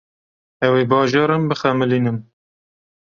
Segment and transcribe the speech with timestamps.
[0.65, 2.17] Ew ê bajaran bixemilînin.